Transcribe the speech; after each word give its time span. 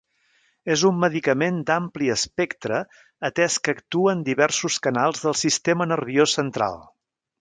És 0.75 0.83
un 0.87 0.95
medicament 1.01 1.59
d'ampli 1.67 2.09
espectre 2.13 2.79
atès 3.31 3.59
que 3.67 3.75
actua 3.77 4.17
en 4.17 4.25
diversos 4.31 4.79
canals 4.89 5.23
del 5.27 5.39
sistema 5.43 5.89
nerviós 5.93 6.35
central. 6.41 6.83